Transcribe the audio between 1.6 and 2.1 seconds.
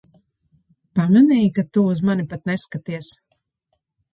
tu uz